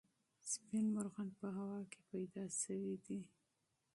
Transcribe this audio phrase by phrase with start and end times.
[0.51, 3.19] سپین مرغان په هوا کې پیدا سوي دي.